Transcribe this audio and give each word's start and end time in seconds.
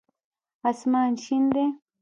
آسمان 0.69 1.11
شين 1.23 1.43
دی. 1.53 1.65